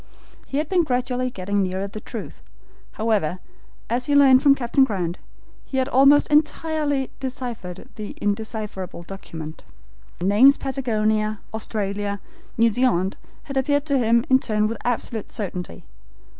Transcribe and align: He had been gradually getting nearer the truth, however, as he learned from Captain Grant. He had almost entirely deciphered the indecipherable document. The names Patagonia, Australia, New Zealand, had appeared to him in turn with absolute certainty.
He 0.47 0.57
had 0.57 0.67
been 0.67 0.83
gradually 0.83 1.29
getting 1.29 1.61
nearer 1.61 1.85
the 1.87 1.99
truth, 2.01 2.41
however, 2.93 3.37
as 3.87 4.07
he 4.07 4.15
learned 4.15 4.41
from 4.41 4.55
Captain 4.55 4.83
Grant. 4.83 5.19
He 5.63 5.77
had 5.77 5.87
almost 5.89 6.25
entirely 6.29 7.11
deciphered 7.19 7.87
the 7.97 8.15
indecipherable 8.19 9.03
document. 9.03 9.63
The 10.17 10.25
names 10.25 10.57
Patagonia, 10.57 11.41
Australia, 11.53 12.19
New 12.57 12.71
Zealand, 12.71 13.15
had 13.43 13.57
appeared 13.57 13.85
to 13.85 13.99
him 13.99 14.25
in 14.27 14.39
turn 14.39 14.67
with 14.67 14.79
absolute 14.83 15.31
certainty. 15.31 15.85